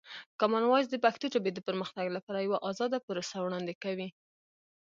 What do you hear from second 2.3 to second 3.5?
یوه ازاده پروسه